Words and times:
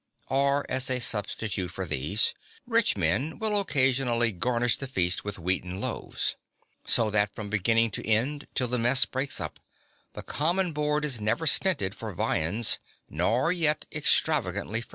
Or, 0.29 0.65
as 0.67 0.89
a 0.89 0.99
substitute 0.99 1.69
for 1.69 1.85
these, 1.85 2.33
rich 2.65 2.97
men 2.97 3.37
will 3.37 3.59
occasionally 3.59 4.31
garnish 4.31 4.77
the 4.77 4.87
feast 4.87 5.23
with 5.23 5.37
wheaten 5.37 5.79
loaves. 5.79 6.37
So 6.83 7.11
that 7.11 7.35
from 7.35 7.51
beginning 7.51 7.91
to 7.91 8.07
end, 8.07 8.47
till 8.55 8.67
the 8.67 8.79
mess 8.79 9.05
breaks 9.05 9.39
up, 9.39 9.59
the 10.13 10.23
common 10.23 10.73
board 10.73 11.05
is 11.05 11.21
never 11.21 11.45
stinted 11.45 11.93
for 11.93 12.13
viands, 12.15 12.79
nor 13.11 13.51
yet 13.51 13.85
extravagantly 13.91 14.81
furnished. 14.81 14.89